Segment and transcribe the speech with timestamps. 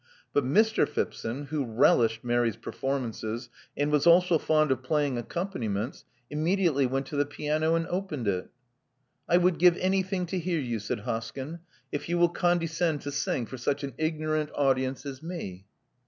[0.33, 0.89] But Mr.
[0.89, 7.15] Phipson, who relished Mary*s performances, and was also fond of playing accompaniments, immediately went to
[7.15, 8.49] the piano, and opened it.
[9.29, 11.59] I would give anything to hear you,*' said Hoskyn,
[11.91, 15.67] if you will condescend to sing for such an ignorant audience as me.'